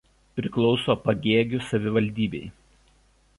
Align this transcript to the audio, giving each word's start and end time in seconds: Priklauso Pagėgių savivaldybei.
Priklauso 0.37 0.95
Pagėgių 1.03 1.61
savivaldybei. 1.67 2.43